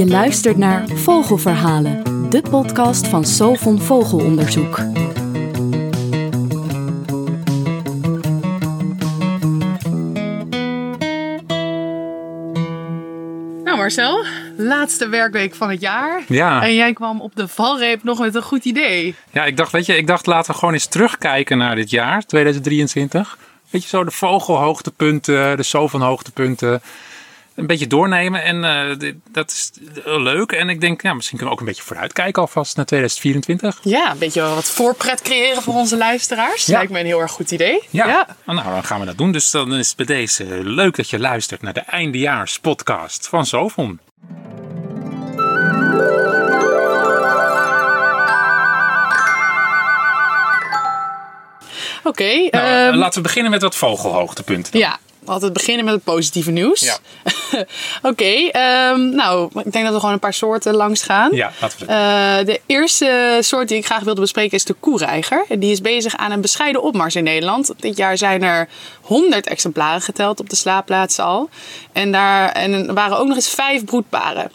[0.00, 4.78] Je luistert naar Vogelverhalen, de podcast van Sovon Vogelonderzoek.
[13.64, 14.24] Nou Marcel,
[14.56, 16.22] laatste werkweek van het jaar.
[16.28, 16.62] Ja.
[16.62, 19.14] En jij kwam op de valreep nog met een goed idee.
[19.30, 22.26] Ja, ik dacht, weet je, ik dacht laten we gewoon eens terugkijken naar dit jaar,
[22.26, 23.38] 2023.
[23.70, 26.82] Weet je, zo de vogelhoogtepunten, de zo van hoogtepunten.
[27.54, 29.70] Een beetje doornemen en eh, dit- dat is
[30.04, 30.52] heel leuk.
[30.52, 33.78] En ik denk, ja, misschien kunnen we ook een beetje vooruitkijken alvast naar 2024.
[33.82, 36.66] Ja, een beetje wat voorpret creëren voor onze luisteraars.
[36.66, 36.76] Ja.
[36.76, 37.82] Lijkt me een heel erg goed idee.
[37.90, 39.32] Ja, nou dan gaan we dat doen.
[39.32, 44.00] Dus dan is het bij deze leuk dat je luistert naar de eindejaarspodcast van Sovon.
[52.04, 54.78] Oké, Nou, ehm, laten we beginnen met wat vogelhoogtepunten.
[54.78, 54.98] ja.
[55.30, 56.80] Altijd beginnen met het positieve nieuws.
[56.80, 56.98] Ja.
[58.10, 61.30] Oké, ehm, nou, ik denk dat we gewoon een paar soorten langs gaan.
[61.32, 64.74] Ja, laten we dat Eh, de eerste soort die ik graag wilde bespreken is de
[64.80, 65.44] koereiger.
[65.48, 67.72] Die is bezig aan een bescheiden opmars in Nederland.
[67.76, 68.68] Dit jaar zijn er
[69.10, 71.48] 100 exemplaren geteld op de slaapplaatsen al.
[71.92, 74.50] En, daar, en er waren ook nog eens vijf broedparen.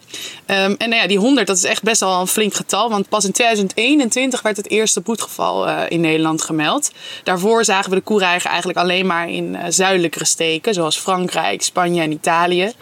[0.46, 2.90] Ehm, en nou ja, die 100, dat is echt best wel een flink getal.
[2.90, 6.92] Want pas in 2021 werd het eerste broedgeval eh, in Nederland gemeld.
[7.24, 10.74] Daarvoor zagen we de koereiger eigenlijk alleen maar in eh, zuidelijkere steken.
[10.74, 12.74] Zoals Frankrijk, Spanje en Italië.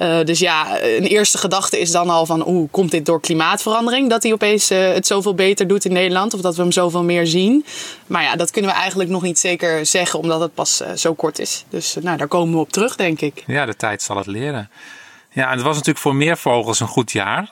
[0.00, 2.48] Eh, dus ja, een eerste gedachte is dan al van...
[2.48, 4.10] Oeh, komt dit door klimaatverandering?
[4.10, 6.34] Dat hij opeens eh, het zoveel beter doet in Nederland?
[6.34, 7.64] Of dat we hem zoveel meer zien?
[8.06, 10.18] Maar ja, dat kunnen we eigenlijk nog niet zeker zeggen...
[10.18, 11.64] omdat het pas eh, zo kort is.
[11.68, 13.42] Dus nou, daar komen we op terug, denk ik.
[13.46, 14.70] Ja, de tijd zal het leren.
[15.30, 17.50] Ja, en het was natuurlijk voor meer vogels een goed jaar.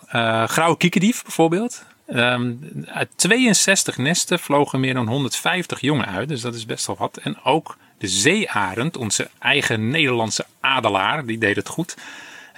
[0.49, 1.83] Grauwe kiekendief bijvoorbeeld.
[2.07, 2.53] Ehm,
[2.87, 7.17] uit 62 nesten vlogen meer dan 150 jongen uit, dus dat is best wel wat.
[7.17, 11.97] En ook de zeearend, onze eigen Nederlandse adelaar, die deed het goed.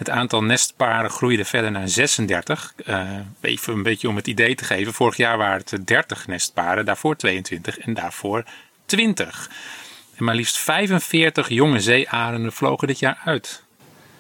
[0.01, 2.75] Het aantal nestparen groeide verder naar 36.
[2.85, 3.09] Eh,
[3.41, 4.93] even een beetje om het idee te geven.
[4.93, 8.45] Vorig jaar waren het 30 nestparen, daarvoor 22 en daarvoor
[8.87, 9.51] 20.
[10.17, 13.63] En maar liefst 45 jonge zeearenden vlogen dit jaar uit.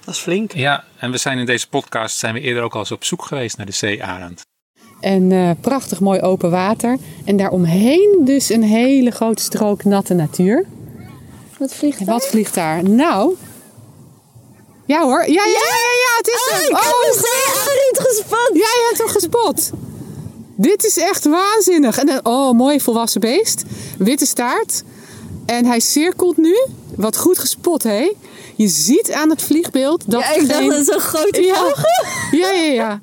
[0.05, 0.53] Dat is flink.
[0.53, 3.25] Ja, en we zijn in deze podcast zijn we eerder ook al eens op zoek
[3.25, 4.43] geweest naar de zeearend.
[5.01, 6.99] En eh, prachtig mooi open water.
[7.25, 10.67] En daaromheen dus een hele grote strook natte natuur.
[11.59, 12.07] Wat vliegt er?
[12.07, 12.89] wat vliegt daar?
[12.89, 13.37] Nou.
[14.91, 15.21] Ja hoor.
[15.21, 16.63] Ja, ja, ja, ja, het is Oh, hem.
[16.71, 18.51] ik heb Oh, een zeearend gespot.
[18.53, 19.71] Ja, je hebt hem gespot.
[20.57, 21.99] Dit is echt waanzinnig.
[21.99, 23.63] En een oh, mooi volwassen beest.
[23.99, 24.83] Witte staart.
[25.47, 26.67] En hij cirkelt nu.
[26.97, 28.13] Wat goed gespot, hé.
[28.57, 30.69] Je ziet aan het vliegbeeld dat Ja, ik dacht geen...
[30.69, 31.75] dat het zo'n grote ja.
[32.31, 33.01] ja, ja, ja.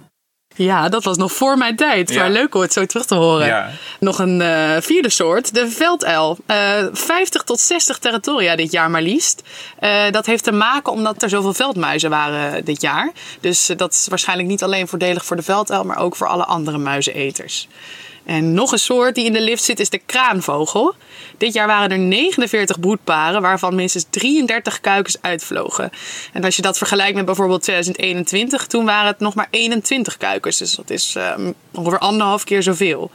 [0.58, 2.10] Ja, dat was nog voor mijn tijd.
[2.10, 2.22] Ja.
[2.22, 3.48] Maar leuk om het zo terug te horen.
[3.48, 3.70] Ja.
[4.00, 6.38] Nog een eh, vierde soort, de velduil.
[6.46, 9.44] Eh 50 tot 60 territoria dit jaar maar liefst.
[9.80, 13.12] Eh, dat heeft te maken omdat er zoveel veldmuizen waren dit jaar.
[13.40, 16.46] Dus eh, dat is waarschijnlijk niet alleen voordelig voor de velduil, maar ook voor alle
[16.46, 17.68] andere muizeneters.
[18.28, 20.96] En nog een soort die in de lift zit is de kraanvogel.
[21.38, 25.90] Dit jaar waren er 49 broedparen, waarvan minstens 33 kuikens uitvlogen.
[26.34, 30.58] En als je dat vergelijkt met bijvoorbeeld 2021, toen waren het nog maar 21 kuikens.
[30.58, 33.12] Dus dat is ehm, ongeveer anderhalf keer zoveel.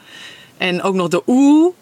[0.58, 1.72] En ook nog de oe.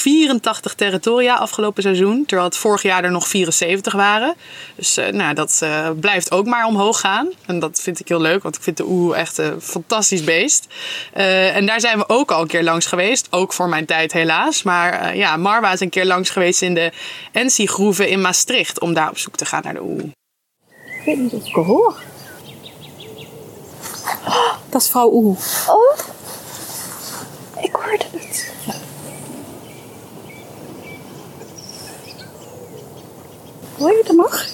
[0.00, 4.34] 84 territoria afgelopen seizoen, terwijl het vorig jaar er nog 74 waren.
[4.74, 7.28] Dus eh, nou, dat eh, blijft ook maar omhoog gaan.
[7.46, 10.66] En dat vind ik heel leuk, want ik vind de oe echt een fantastisch beest.
[11.12, 14.12] Eh, en daar zijn we ook al een keer langs geweest, ook voor mijn tijd
[14.12, 14.62] helaas.
[14.62, 16.92] Maar eh, ja, Marwa is een keer langs geweest in de
[17.32, 19.98] Ensi-groeven in Maastricht om daar op zoek te gaan naar de oe.
[19.98, 21.94] Ik weet niet of ik het hoor.
[24.68, 25.38] Dat is vrouw Oeh.
[25.68, 25.98] Oh,
[27.62, 28.52] ik hoorde het.
[33.80, 34.44] Hoor je het nog?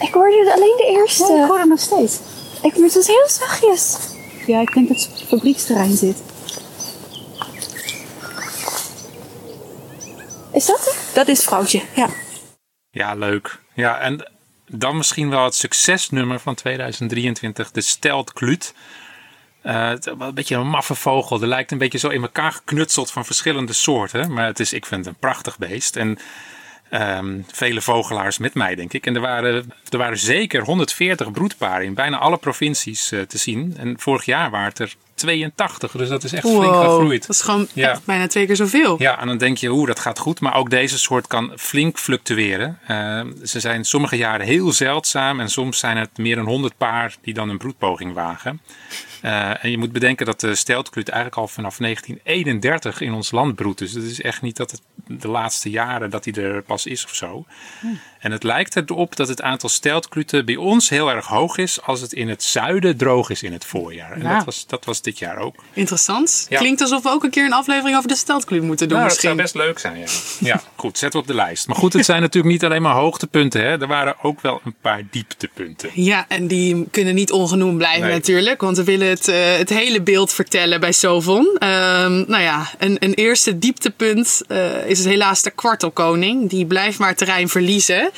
[0.00, 1.32] Ik hoorde alleen de eerste.
[1.32, 2.18] Ja, ik hoor hem nog steeds.
[2.62, 3.96] Ik maar het heel zachtjes.
[4.46, 6.22] Ja, ik denk dat het fabrieksterrein zit.
[10.52, 11.14] Is dat er?
[11.14, 12.08] Dat is vrouwtje, ja.
[12.90, 13.58] Ja, leuk.
[13.74, 14.30] Ja, en
[14.68, 18.74] dan misschien wel het succesnummer van 2023, de steltkluut.
[19.62, 21.38] Eh, een beetje een maffe vogel.
[21.38, 24.32] Die lijkt een beetje zo in elkaar geknutseld van verschillende soorten.
[24.32, 25.96] Maar het is, ik vind het een prachtig beest.
[25.96, 26.18] En
[26.90, 29.06] ehm, vele vogelaars met mij, denk ik.
[29.06, 33.74] En er waren, er waren zeker 140 broedparen in bijna alle provincies eh, te zien.
[33.76, 35.92] En vorig jaar waren het er 82.
[35.92, 37.20] Dus dat is echt flink Wow, gegroeid.
[37.26, 37.90] Dat is gewoon Ja.
[37.90, 38.96] echt bijna twee keer zoveel.
[38.98, 40.40] Ja, en dan denk je, hoe dat gaat goed.
[40.40, 42.78] Maar ook deze soort kan flink fluctueren.
[42.86, 45.40] Eh, ze zijn sommige jaren heel zeldzaam.
[45.40, 48.60] En soms zijn het meer dan 100 paar die dan een broedpoging wagen.
[49.20, 53.54] Eh, en je moet bedenken dat de steltkluut eigenlijk al vanaf 1931 in ons land
[53.54, 53.78] broedt.
[53.78, 57.04] Dus het is echt niet dat het de laatste jaren dat hij er pas is
[57.04, 57.46] of zo.
[58.18, 62.00] En het lijkt erop dat het aantal steltkluten bij ons heel erg hoog is als
[62.00, 64.12] het in het zuiden droog is in het voorjaar.
[64.12, 64.34] En Ja.
[64.36, 65.54] dat, was, dat was dit jaar ook.
[65.72, 66.46] Interessant.
[66.48, 66.58] Ja.
[66.58, 69.22] Klinkt alsof we ook een keer een aflevering over de steltkluut moeten doen Nou, dat
[69.22, 69.44] misschien.
[69.46, 70.06] zou best leuk zijn, ja.
[70.52, 71.66] ja, goed, zetten we op de lijst.
[71.66, 73.60] Maar goed, het zijn natuurlijk niet alleen maar hoogtepunten.
[73.60, 73.80] Hè.
[73.80, 75.90] Er waren ook wel een paar dieptepunten.
[75.94, 78.12] Ja, en die kunnen niet ongenoemd blijven Nee.
[78.12, 78.60] natuurlijk.
[78.60, 81.56] Want we willen het, eh, het hele beeld vertellen bij Sovon.
[81.58, 86.50] Ehm, nou ja, een, een eerste dieptepunt eh, is helaas de kwartelkoning.
[86.50, 88.10] Die blijft maar terrein verliezen.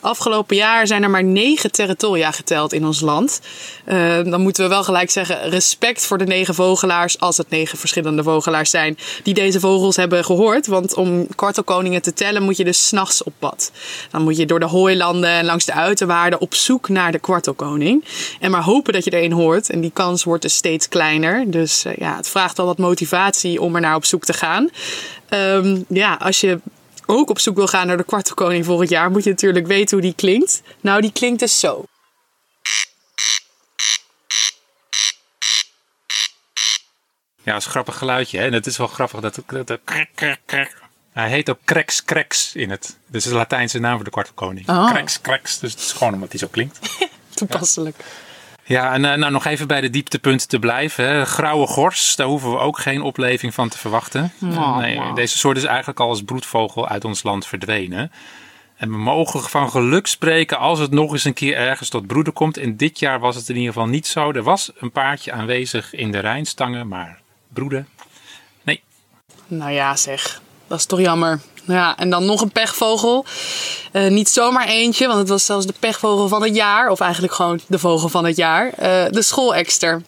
[0.00, 3.40] Afgelopen jaar zijn er maar negen territoria geteld in ons land.
[3.84, 7.20] Eh, dan moeten we wel gelijk zeggen, respect voor de negen vogelaars.
[7.20, 10.66] Als het negen verschillende vogelaars zijn die deze vogels hebben gehoord.
[10.66, 13.72] Want om kwartelkoningen te tellen moet je dus s'nachts op pad.
[14.10, 18.04] Dan moet je door de hooilanden en langs de uiterwaarden op zoek naar de kwartelkoning.
[18.40, 19.70] En maar hopen dat je er een hoort.
[19.70, 21.50] En die kans wordt dus steeds kleiner.
[21.50, 24.70] Dus eh, ja, het vraagt wel wat motivatie om er naar op zoek te gaan.
[25.28, 26.60] Ehm, ja, als je
[27.06, 30.06] ook op zoek wil gaan naar de kwartelkoning volgend jaar, moet je natuurlijk weten hoe
[30.06, 30.62] die klinkt.
[30.80, 31.84] Nou, die klinkt dus zo.
[37.44, 38.38] Ja, dat is een grappig geluidje.
[38.38, 38.44] Hè?
[38.44, 39.42] En het is wel grappig dat...
[39.46, 40.82] dat, dat krek, krek, krek.
[41.12, 42.98] Hij heet ook Krex Krex in het.
[43.06, 44.68] Dus de Latijnse naam voor de kwartelkoning.
[44.68, 44.90] Oh.
[44.90, 45.58] Krex Krex.
[45.58, 46.78] Dus het is gewoon omdat hij zo klinkt.
[47.34, 47.96] Toepasselijk.
[48.64, 51.04] Ja, en eh, nou, nog even bij de dieptepunten te blijven.
[51.04, 51.24] Hè.
[51.24, 54.32] Grauwe gors, daar hoeven we ook geen opleving van te verwachten.
[54.38, 58.12] nee, deze soort is eigenlijk al als broedvogel uit ons land verdwenen.
[58.76, 62.32] En we mogen van geluk spreken als het nog eens een keer ergens tot broeden
[62.32, 62.56] komt.
[62.56, 64.32] En dit jaar was het in ieder geval niet zo.
[64.32, 67.22] Er was een paardje aanwezig in de Rijnstangen, maar
[67.54, 67.88] broeden?
[68.62, 68.82] Nee.
[69.46, 70.42] Nou ja, zeg.
[70.66, 71.40] Dat is toch jammer.
[71.66, 73.24] Ja, en dan nog een pechvogel.
[73.92, 76.88] Eh, niet zomaar eentje, want het was zelfs de pechvogel van het jaar.
[76.88, 78.72] Of eigenlijk gewoon de vogel van het jaar.
[78.72, 80.02] Eh, de schoolekster.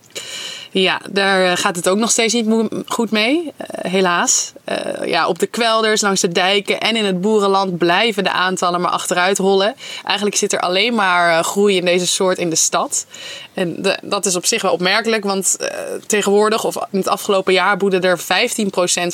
[0.71, 4.53] Ja, daar eh, gaat het ook nog steeds niet goed mee, helaas.
[4.67, 8.81] Eh, ja, op de kwelders, langs de dijken en in het boerenland blijven de aantallen
[8.81, 9.75] maar achteruit rollen.
[10.05, 13.07] Eigenlijk zit er alleen maar eh, groei in deze soort in de stad.
[13.55, 15.69] En de- dat is op zich wel opmerkelijk, want eh,
[16.07, 18.23] tegenwoordig, of in het afgelopen jaar, boeden er 15%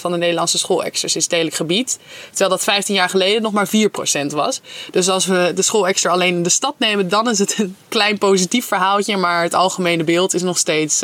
[0.00, 1.98] van de Nederlandse schoolexters in stedelijk gebied.
[2.28, 4.60] Terwijl dat 15 jaar geleden nog maar 4% was.
[4.90, 8.18] Dus als we de schoolexter alleen in de stad nemen, dan is het een klein
[8.18, 9.16] positief verhaaltje.
[9.16, 11.02] Maar het algemene beeld is nog steeds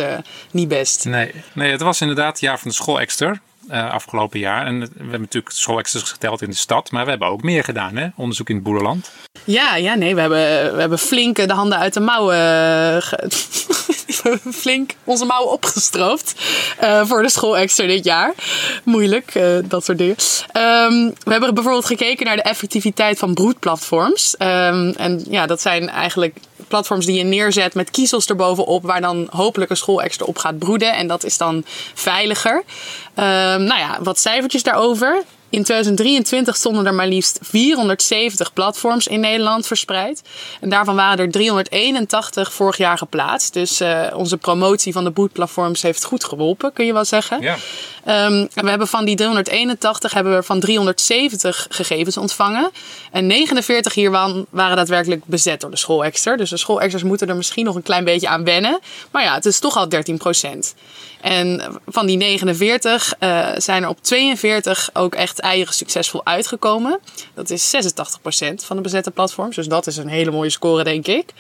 [0.51, 1.05] niet best.
[1.05, 3.41] Nee, nee, het was inderdaad het jaar van de schoolexter.
[3.69, 4.67] Eh afgelopen jaar.
[4.67, 6.91] En we hebben natuurlijk schoolexters geteld in de stad.
[6.91, 8.09] Maar we hebben ook meer gedaan, hè?
[8.17, 9.11] Onderzoek in het boerenland.
[9.45, 12.37] Ja, ja, nee, we hebben, we hebben flink de handen uit de mouwen.
[12.37, 12.97] eh,
[14.53, 16.35] flink onze mouwen opgestroofd
[16.79, 18.35] eh, voor de schoolexter dit jaar.
[18.85, 19.33] Moeilijk,
[19.65, 20.17] dat soort dingen.
[20.53, 24.37] Ehm, we hebben bijvoorbeeld gekeken naar de effectiviteit van broedplatforms.
[24.37, 26.37] Ehm, en ja, dat zijn eigenlijk
[26.69, 30.95] platforms die je neerzet met kiezels erbovenop, waar dan hopelijk een schoolexter op gaat broeden.
[30.95, 31.65] En dat is dan
[31.95, 32.63] veiliger.
[33.15, 35.25] Ehm, nou ja, wat cijfertjes daarover.
[35.51, 40.23] In 2023 stonden er maar liefst 470 platforms in Nederland verspreid.
[40.61, 43.53] En daarvan waren er 381 vorig jaar geplaatst.
[43.53, 47.41] Dus eh, onze promotie van de bootplatforms heeft goed geholpen, kun je wel zeggen.
[47.41, 47.57] Ja.
[48.05, 52.71] Ehm, en we hebben van die 381 hebben we van 370 gegevens ontvangen.
[53.13, 56.37] En 49 hiervan waren daadwerkelijk bezet door de schoolexter.
[56.37, 58.81] Dus de schoolexters moeten er misschien nog een klein beetje aan wennen.
[59.11, 60.19] Maar ja, het is toch al 13
[61.21, 66.99] En van die 49 eh, zijn er op 42 ook echt eieren succesvol uitgekomen.
[67.35, 69.57] Dat is 86% van de bezette platforms.
[69.57, 71.33] Dus dat is een hele mooie score, denk ik.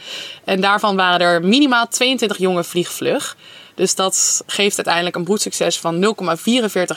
[0.44, 3.36] En daarvan waren er minimaal 22 jongen vliegvlug.
[3.78, 6.14] Dus dat geeft uiteindelijk een broedsucces van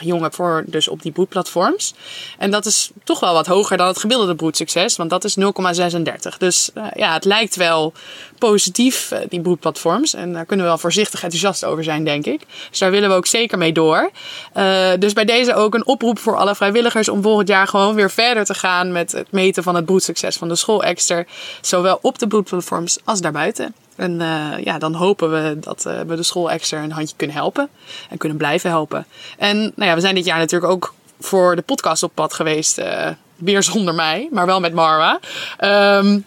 [0.00, 1.94] jongen voor dus op die broedplatforms.
[2.38, 6.36] En dat is toch wel wat hoger dan het gemiddelde broedsucces, want dat is 0,36.
[6.38, 7.92] Dus eh, ja, het lijkt wel
[8.38, 10.14] positief, eh, die broedplatforms.
[10.14, 12.40] En daar kunnen we wel voorzichtig enthousiast over zijn, denk ik.
[12.70, 14.10] Dus daar willen we ook zeker mee door.
[14.52, 18.10] Eh, dus bij deze ook een oproep voor alle vrijwilligers om volgend jaar gewoon weer
[18.10, 21.26] verder te gaan met het meten van het broedsucces van de schoolexter.
[21.60, 23.74] Zowel op de broedplatforms als daarbuiten.
[23.96, 27.68] En eh, ja, dan hopen we dat eh, we de schoolexter een handje kunnen helpen.
[28.10, 29.06] En kunnen blijven helpen.
[29.38, 32.78] En nou ja, we zijn dit jaar natuurlijk ook voor de podcast op pad geweest.
[32.78, 35.20] eh, weer zonder mij, maar wel met Marwa.
[35.56, 36.20] Ehm,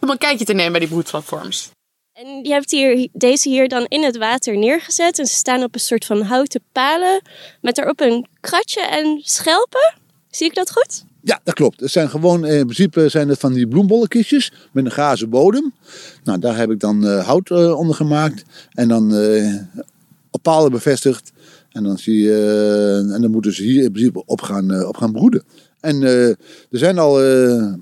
[0.00, 1.70] om een kijkje te nemen bij die broedplatforms.
[2.12, 5.18] En je hebt hier, deze hier dan in het water neergezet.
[5.18, 7.22] En ze staan op een soort van houten palen.
[7.60, 9.94] Met daarop een kratje en schelpen.
[10.30, 11.04] Zie ik dat goed?
[11.24, 11.80] Ja, dat klopt.
[11.80, 15.72] Het zijn gewoon, eh, in principe zijn het van die bloembolletjes met een gazen bodem.
[16.24, 18.42] Nou, daar heb ik dan eh, hout eh, onder gemaakt.
[18.72, 19.54] En dan eh,
[20.30, 21.32] op palen bevestigd.
[21.70, 25.12] En dan, zie je, en dan moeten ze hier in principe op gaan, op gaan
[25.12, 25.42] broeden.
[25.80, 26.36] En er
[26.70, 27.20] zijn al,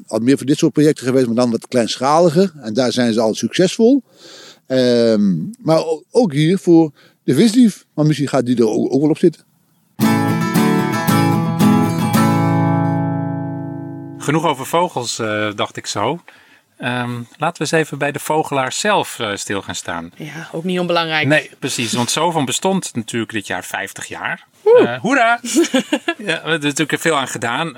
[0.07, 2.53] al meer van dit soort projecten geweest, maar dan wat kleinschaliger.
[2.61, 4.03] En daar zijn ze al succesvol.
[4.67, 6.93] Ehm, maar ook hier voor
[7.25, 7.87] de visdief.
[7.95, 9.43] Maar misschien gaat die er ook wel op zitten.
[14.31, 16.23] Genoeg over vogels, eh, dacht ik zo.
[16.79, 20.13] Ehm, laten we eens even bij de vogelaar zelf eh, stil gaan staan.
[20.17, 21.27] Ja, ook niet onbelangrijk.
[21.27, 21.93] Nee, precies.
[21.93, 24.47] Want Sovon bestond natuurlijk dit jaar 50 jaar.
[24.65, 25.39] Eh hoera!
[25.43, 25.83] ja,
[26.17, 27.73] we hebben er natuurlijk veel aan gedaan.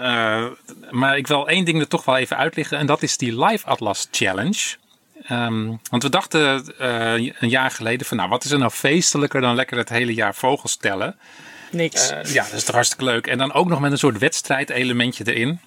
[0.91, 2.79] Maar ik wil één ding er toch wel even uitleggen.
[2.79, 4.77] En dat is die Live Atlas Challenge.
[5.27, 6.65] Ehm, want we dachten
[7.41, 8.17] een jaar geleden van...
[8.17, 11.17] Nou, wat is er nou feestelijker dan lekker het hele jaar vogels tellen?
[11.71, 12.09] Niks.
[12.25, 13.27] Ja, dat is toch hartstikke leuk.
[13.27, 15.61] En dan ook nog met een soort wedstrijdelementje erin.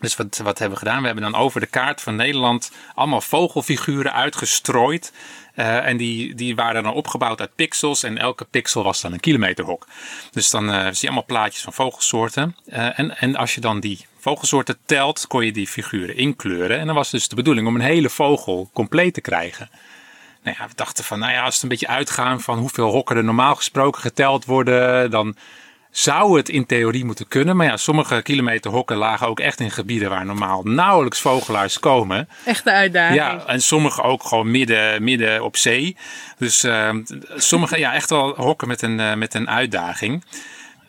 [0.00, 1.00] Dus wat, wat hebben we gedaan?
[1.00, 5.12] We hebben dan over de kaart van Nederland allemaal vogelfiguren uitgestrooid.
[5.54, 8.02] Eh, en die, die waren dan opgebouwd uit pixels.
[8.02, 9.86] En elke pixel was dan een kilometerhok.
[10.30, 12.56] Dus dan eh, zie je allemaal plaatjes van vogelsoorten.
[12.66, 16.78] Eh, en, en als je dan die vogelsoorten telt, kon je die figuren inkleuren.
[16.78, 19.70] En dan was dus de bedoeling om een hele vogel compleet te krijgen.
[20.42, 23.16] Nou ja, we dachten van, nou ja, als het een beetje uitgaan van hoeveel hokken
[23.16, 25.36] er normaal gesproken geteld worden, dan
[25.90, 27.56] zou het in theorie moeten kunnen.
[27.56, 32.28] Maar ja, sommige kilometerhokken lagen ook echt in gebieden waar normaal nauwelijks vogelaars komen.
[32.44, 33.16] Echte uitdaging.
[33.16, 35.96] Ja, en sommige ook gewoon midden, midden op zee.
[36.38, 36.94] Dus eh,
[37.36, 40.24] sommige, ja, echt wel hokken met een, eh, met een uitdaging.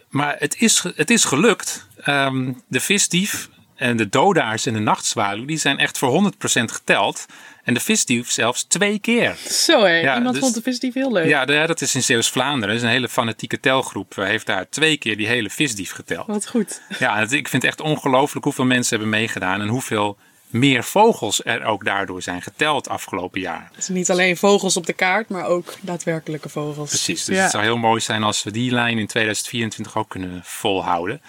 [0.09, 1.87] Maar het is, het is gelukt.
[2.03, 7.25] Ehm, de visdief en de dodaars en de nachtzwaluw, die zijn echt voor 100% geteld.
[7.69, 9.35] En de visdief zelfs twee keer.
[9.49, 11.27] Zo hé, Ja, iemand dus- vond de visdief heel leuk.
[11.27, 12.67] Ja, dat is in Zeeuws-Vlaanderen.
[12.67, 14.15] Dat is een hele fanatieke telgroep.
[14.15, 16.27] Hij heeft daar twee keer die hele visdief geteld.
[16.27, 16.81] Wat goed.
[16.99, 19.61] Ja, ik vind het echt ongelooflijk hoeveel mensen hebben meegedaan.
[19.61, 23.71] En hoeveel meer vogels er ook daardoor zijn geteld afgelopen jaar.
[23.75, 26.89] Dus niet alleen vogels op de kaart, maar ook daadwerkelijke vogels.
[26.89, 27.41] Precies, dus Ja.
[27.41, 31.21] het zou heel mooi zijn als we die lijn in 2024 ook kunnen volhouden.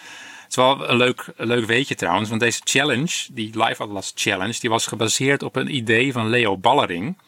[0.50, 4.56] Het is wel een leuk, leuk weetje trouwens, want deze challenge, die Live Atlas Challenge,
[4.60, 7.18] die was gebaseerd op een idee van Leo Ballering.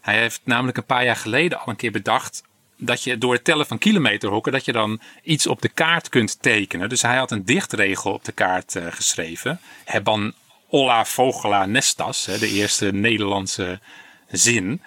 [0.00, 2.42] Hij heeft namelijk een paar jaar geleden al een keer bedacht
[2.76, 6.42] dat je door het tellen van kilometerhokken, dat je dan iets op de kaart kunt
[6.42, 6.88] tekenen.
[6.88, 9.60] Dus hij had een dichtregel op de kaart eh, geschreven.
[9.84, 10.32] Hebban
[10.68, 13.80] olla vogela nestas, hè, de eerste Nederlandse
[14.28, 14.82] zin.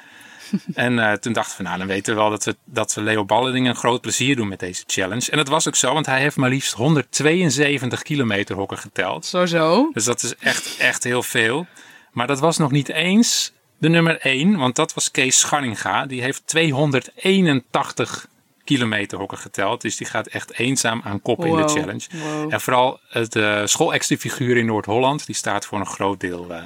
[0.74, 3.26] En eh, toen dachten we, nou, dan weten we wel dat we, dat we Leo
[3.26, 5.32] Ballering een groot plezier doen met deze challenge.
[5.32, 9.26] En dat was ook zo, want hij heeft maar liefst 172 kilometer hokken geteld.
[9.26, 9.90] Zo zo.
[9.94, 11.68] Dus dat is echt, echt heel veel.
[12.12, 16.06] Maar dat was nog niet eens de nummer 1, want dat was Kees Scharninga.
[16.06, 18.28] Die heeft 281
[18.64, 19.82] kilometer hokken geteld.
[19.82, 22.08] Dus die gaat echt eenzaam aan kop in de challenge.
[22.12, 22.54] wow.
[22.54, 23.00] En vooral
[23.30, 26.64] de schoolextra-figuur in Noord-Holland, die staat voor een groot deel eh, eh,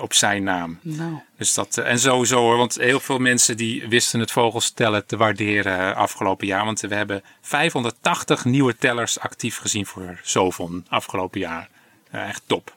[0.00, 0.78] op zijn naam.
[0.82, 1.12] Nou.
[1.36, 5.16] Dus dat, eh, en sowieso hoor, want heel veel mensen die wisten het vogelstellen te
[5.16, 6.64] waarderen eh, afgelopen jaar.
[6.64, 11.68] Want we hebben 580 nieuwe tellers actief gezien voor Sovon afgelopen jaar.
[12.10, 12.74] Eh, echt top.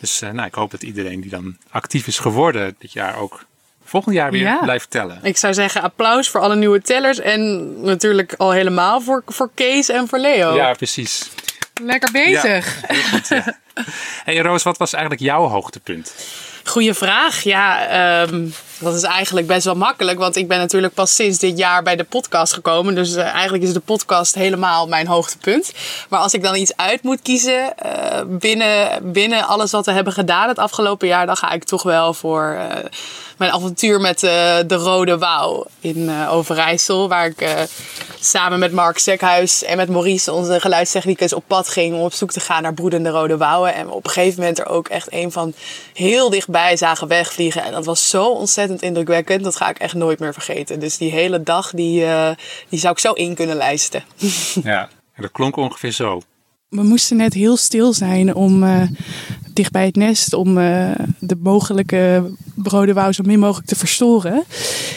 [0.00, 3.46] Dus eh, nou, ik hoop dat iedereen die dan actief is geworden dit jaar ook
[3.84, 4.58] volgend jaar weer Ja.
[4.62, 5.18] blijft tellen.
[5.22, 7.18] Ik zou zeggen applaus voor alle nieuwe tellers.
[7.18, 10.54] En natuurlijk al helemaal voor, voor Kees en voor Leo.
[10.54, 11.30] Ja, precies.
[11.82, 12.76] Lekker bezig.
[14.24, 16.14] Hey Roos, wat was eigenlijk jouw hoogtepunt?
[16.64, 17.42] Goeie vraag.
[17.42, 18.46] Ja, ehm,
[18.78, 20.18] dat is eigenlijk best wel makkelijk.
[20.18, 22.94] Want ik ben natuurlijk pas sinds dit jaar bij de podcast gekomen.
[22.94, 25.72] Dus eh, eigenlijk is de podcast helemaal mijn hoogtepunt.
[26.08, 30.12] Maar als ik dan iets uit moet kiezen eh, binnen, binnen alles wat we hebben
[30.12, 32.84] gedaan het afgelopen jaar, dan ga ik toch wel voor eh,
[33.38, 37.08] mijn avontuur met eh, de Rode Wouw in eh, Overijssel.
[37.08, 37.62] Waar ik eh,
[38.20, 42.32] samen met Mark Sekhuis en met Maurice, onze geluidstechnicus, op pad ging om op zoek
[42.32, 43.74] te gaan naar broedende rode wouwen.
[43.74, 45.54] En we op een gegeven moment er ook echt een van
[45.94, 47.62] heel dichtbij zagen wegvliegen.
[47.62, 49.44] En dat was zo ontzettend indrukwekkend.
[49.44, 50.80] Dat ga ik echt nooit meer vergeten.
[50.80, 52.30] Dus die hele dag, die, eh,
[52.68, 54.04] die zou ik zo in kunnen lijsten.
[54.62, 56.20] Ja, dat klonk ongeveer zo.
[56.68, 58.82] We moesten net heel stil zijn om eh,
[59.52, 62.30] dicht bij het nest om eh, de mogelijke
[62.62, 64.44] rode wouw zo min mogelijk te verstoren.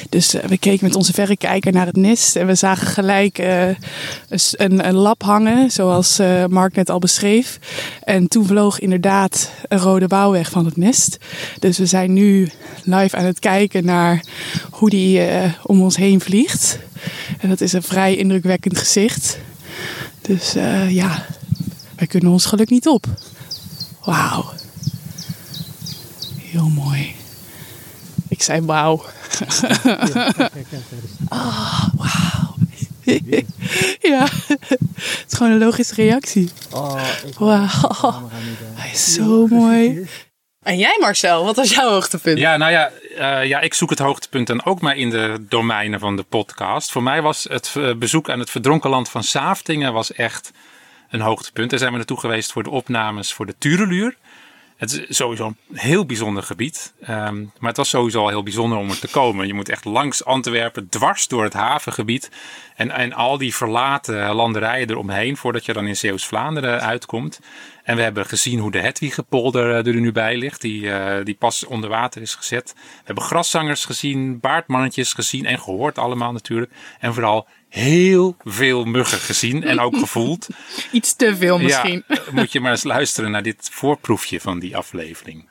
[0.09, 4.87] Dus eh, we keken met onze verrekijker naar het nest en we zagen gelijk een,
[4.87, 7.59] een, lap hangen, zoals Mark net al beschreef.
[8.03, 11.17] En toen vloog inderdaad een rode wouw weg van het nest.
[11.59, 12.49] Dus we zijn nu
[12.83, 14.25] live aan het kijken naar
[14.71, 15.21] hoe die
[15.63, 16.79] om ons heen vliegt.
[17.39, 19.39] En dat is een vrij indrukwekkend gezicht.
[20.21, 20.53] Dus
[20.89, 21.25] ja,
[22.01, 23.05] wij kunnen ons geluk niet op.
[24.05, 24.51] Wauw.
[26.37, 27.15] Heel mooi.
[28.27, 29.03] Ik zei wauw.
[31.29, 32.55] Ah, wauw.
[34.01, 36.49] ja, het is gewoon een logische reactie.
[37.37, 38.29] Wauw.
[38.73, 40.07] Hij is zo mooi.
[40.63, 42.37] En jij Marcel, wat was jouw hoogtepunt?
[42.37, 45.99] Ja, nou ja, eh, ja, ik zoek het hoogtepunt dan ook maar in de domeinen
[45.99, 46.91] van de podcast.
[46.91, 50.51] Voor mij was het eh, bezoek aan het verdronken land van Saaftingen was echt
[51.11, 51.69] een hoogtepunt.
[51.69, 54.15] Daar zijn we naartoe geweest voor de opnames voor de Tureluur.
[54.77, 56.93] Het is sowieso een heel bijzonder gebied.
[57.01, 59.47] Ehm, maar het was sowieso al heel bijzonder om er te komen.
[59.47, 62.31] Je moet echt langs Antwerpen, dwars door het havengebied.
[62.75, 67.39] En, en al die verlaten landerijen eromheen voordat je dan in Zeeuws-Vlaanderen uitkomt.
[67.83, 71.65] En we hebben gezien hoe de Hedwigepolder er nu bij ligt, die, eh, die pas
[71.65, 72.73] onder water is gezet.
[72.75, 76.71] We hebben grasszangers gezien, baardmannetjes gezien en gehoord allemaal natuurlijk.
[76.99, 80.47] En vooral heel veel muggen gezien en ook gevoeld.
[80.91, 82.03] Iets te veel misschien.
[82.07, 85.49] Ja, moet je maar eens luisteren naar dit voorproefje van die aflevering.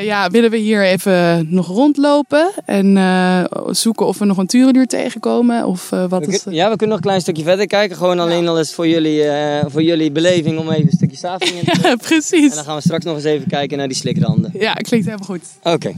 [0.00, 4.86] Ja, willen we hier even nog rondlopen en uh, zoeken of we nog een tureluur
[4.86, 5.66] tegenkomen?
[5.66, 7.96] Of, uh, wat we is kun, ja, we kunnen nog een klein stukje verder kijken.
[7.96, 8.48] Gewoon alleen ja.
[8.48, 11.96] al eens voor jullie, uh, voor jullie beleving om even een stukje Safingen te Ja,
[11.96, 12.50] precies.
[12.50, 14.50] En dan gaan we straks nog eens even kijken naar die slikranden.
[14.58, 15.44] Ja, klinkt helemaal goed.
[15.62, 15.74] Oké.
[15.74, 15.94] Okay.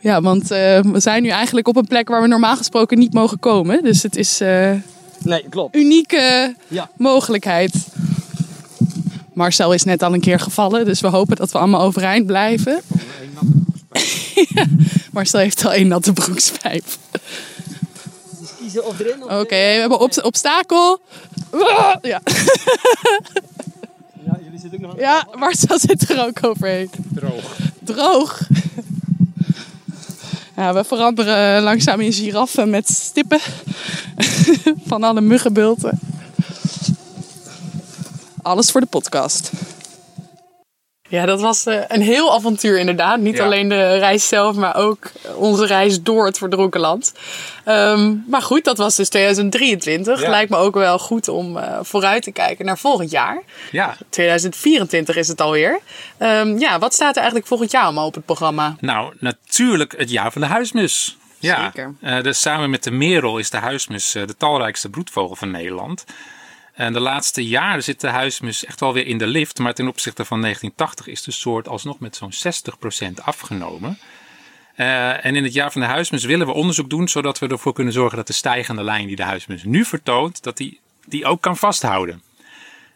[0.00, 3.38] Ja, want we zijn nu eigenlijk op een plek waar we normaal gesproken niet mogen
[3.38, 3.82] komen.
[3.82, 4.38] Dus het is
[5.18, 5.76] nee, klopt.
[5.76, 6.90] unieke ja.
[6.96, 7.86] mogelijkheid.
[9.36, 12.82] Marcel is net al een keer gevallen, dus we hopen dat we allemaal overeind blijven.
[14.34, 14.66] ja,
[15.12, 16.84] Marcel heeft al één natte broekspijp.
[18.40, 19.22] Dus kiezen of erin.
[19.22, 21.00] Oké, okay, we hebben op obstakel.
[21.52, 21.98] Ja.
[22.02, 22.20] ja,
[24.44, 26.90] jullie zitten ook nog aan Ja, Marcel zit er ook overheen.
[27.14, 27.56] Droog.
[27.84, 28.40] Droog.
[30.56, 33.40] Ja, we veranderen langzaam in giraffen met stippen
[34.90, 36.00] van alle muggenbulten.
[38.46, 39.50] Alles voor de podcast.
[41.08, 43.18] Ja, dat was uh, een heel avontuur inderdaad.
[43.18, 43.44] Niet Ja.
[43.44, 47.12] alleen de reis zelf, maar ook onze reis door het verdronken land.
[47.64, 50.20] Ehm, maar goed, dat was dus 2023.
[50.20, 50.30] Ja.
[50.30, 53.42] Lijkt me ook wel goed om eh, vooruit te kijken naar volgend jaar.
[53.70, 55.80] Ja, 2024 is het alweer.
[56.18, 58.76] Ehm, ja, wat staat er eigenlijk volgend jaar allemaal op het programma?
[58.80, 61.16] nou natuurlijk het jaar van de huismus.
[61.38, 61.94] Ja, Zeker.
[62.00, 66.04] eh, dus samen met de merel is de huismus eh, de talrijkste broedvogel van Nederland.
[66.76, 69.58] En de laatste jaren zit de huismus echt wel weer in de lift.
[69.58, 73.98] Maar ten opzichte van 1980 is de soort alsnog met zo'n 60% afgenomen.
[74.74, 77.72] Eh, en in het jaar van de huismus willen we onderzoek doen, zodat we ervoor
[77.72, 81.40] kunnen zorgen dat de stijgende lijn die de huismus nu vertoont, dat die, die ook
[81.40, 82.22] kan vasthouden.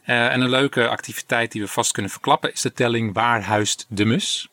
[0.03, 3.87] Eh, en een leuke activiteit die we vast kunnen verklappen is de telling Waar huist
[3.89, 4.49] de mus?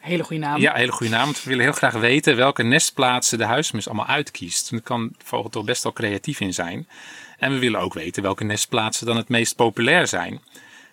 [0.00, 0.60] Hele goede naam.
[0.60, 1.24] Ja, hele goede naam.
[1.24, 4.70] Want we willen heel graag weten welke nestplaatsen de huismus allemaal uitkiest.
[4.70, 6.88] Daar kan de vogel toch best wel creatief in zijn.
[7.42, 10.40] En we willen ook weten welke nestplaatsen dan het meest populair zijn.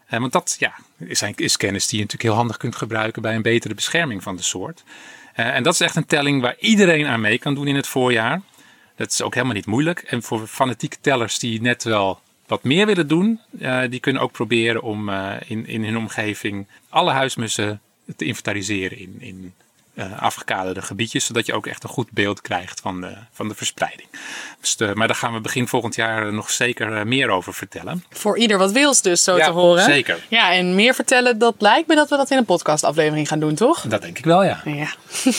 [0.06, 3.36] Eh, want dat ja, is, is kennis die je natuurlijk heel handig kunt gebruiken bij
[3.36, 4.84] een betere bescherming van de soort.
[5.34, 7.88] Eh, en dat is echt een telling waar iedereen aan mee kan doen in het
[7.88, 8.42] voorjaar.
[8.96, 10.00] Dat is ook helemaal niet moeilijk.
[10.00, 14.32] En voor fanatieke tellers die net wel wat meer willen doen, eh, die kunnen ook
[14.32, 17.82] proberen om eh, in, in hun omgeving alle huismussen
[18.16, 19.54] te inventariseren in, in
[20.00, 23.56] eh, afgekaderde gebiedjes, zodat je ook echt een goed beeld krijgt van de, van de
[23.56, 24.08] verspreiding.
[24.62, 28.04] Dus de- maar daar gaan we begin volgend jaar nog zeker eh, meer over vertellen.
[28.10, 29.84] Voor ieder wat wils dus, zo Ja, te horen.
[29.84, 30.20] zeker.
[30.28, 33.56] Ja, en meer vertellen, dat lijkt me dat we dat in een podcastaflevering gaan doen,
[33.56, 33.82] toch?
[33.82, 34.62] Dat denk ik wel, ja.
[34.66, 34.88] Ja.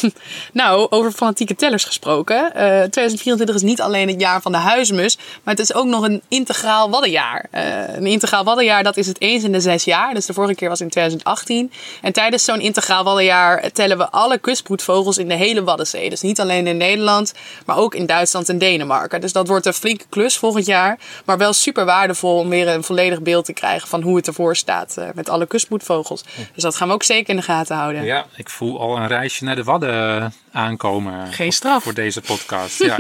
[0.53, 2.55] nou, over fanatieke tellers gesproken.
[2.55, 6.03] Eh 2024 is niet alleen het jaar van de huismus, maar het is ook nog
[6.05, 7.47] een integraal waddenjaar.
[7.51, 10.15] Een integraal waddenjaar, dat is het eens in de zes jaar.
[10.15, 11.73] Dus de vorige keer was in 2018.
[12.03, 16.11] En tijdens zo'n integraal waddenjaar tellen we alle kustbroedvogels in de hele Waddenzee.
[16.11, 17.35] Dus niet alleen in Nederland,
[17.67, 19.21] maar ook in Duitsland en Denemarken.
[19.21, 20.99] Dus dat wordt een flinke klus volgend jaar.
[21.25, 24.57] Maar wel super waardevol om weer een volledig beeld te krijgen van hoe het ervoor
[24.57, 26.25] staat eh, met alle kustbroedvogels.
[26.55, 28.05] Dus dat gaan we ook zeker in de gaten houden.
[28.05, 31.27] Ja, ik voel al een reisje naar de Wadden eh, aankomen.
[31.27, 31.83] Geen voor- straf.
[31.83, 32.79] Voor deze podcast.
[32.91, 32.99] Ja,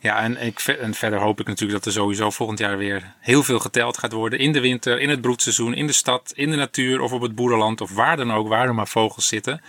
[0.00, 3.42] ja en, ik, en verder hoop ik natuurlijk dat er sowieso volgend jaar weer heel
[3.42, 4.38] veel geteld gaat worden.
[4.38, 7.34] In de winter, in het broedseizoen, in de stad, in de natuur of op het
[7.34, 9.60] boerenland of waar dan ook, waar er maar vogels zitten.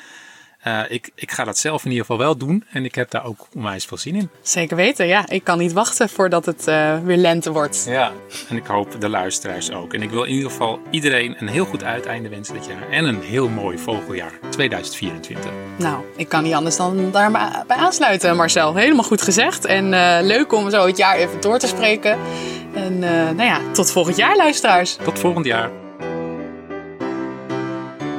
[0.66, 3.26] Eh, ik, ik ga dat zelf in ieder geval wel doen en ik heb daar
[3.26, 4.30] ook onwijs veel zin in.
[4.42, 5.28] Zeker weten, ja.
[5.30, 7.86] Ik kan niet wachten voordat het eh, weer lente wordt.
[7.88, 8.12] Ja.
[8.50, 9.94] En ik hoop de luisteraars ook.
[9.94, 12.90] En ik wil in ieder geval iedereen een heel goed uiteinde wensen dit jaar.
[12.90, 15.52] En een heel mooi vogeljaar 2024.
[15.76, 18.76] Nou, ik kan niet anders dan daar maar bij aansluiten, Marcel.
[18.76, 19.66] Helemaal goed gezegd.
[19.66, 22.18] En eh, leuk om zo het jaar even door te spreken.
[22.74, 24.96] En eh, nou ja, tot volgend jaar, luisteraars.
[25.04, 25.70] Tot volgend jaar.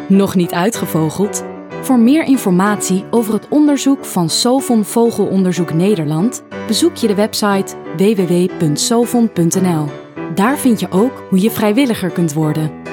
[0.09, 1.45] Nog niet uitgevogeld?
[1.87, 9.87] Voor meer informatie over het onderzoek van Sovon Vogelonderzoek Nederland bezoek je de website www.sovon.nl.
[10.35, 12.86] Daar vind je ook hoe je vrijwilliger kunt worden.